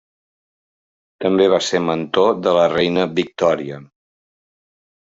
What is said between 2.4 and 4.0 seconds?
de la reina Victòria.